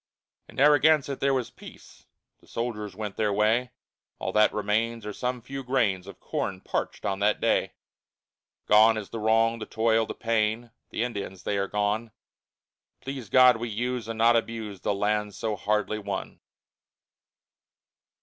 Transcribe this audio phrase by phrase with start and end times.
[0.49, 2.07] In Narragansett there was peace,
[2.39, 3.69] The soldiers went their way,
[4.17, 7.73] All that remains are some few grains Of corn parched on that day.
[8.65, 12.09] Gone is the wrong, the toil, the pain, The Indians, they are gone.
[13.01, 16.39] Please God we use, and not abuse The land so hardly won!